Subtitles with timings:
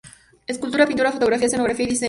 [0.47, 1.99] Escultura, pintura, fotografía, escenografía y diseño.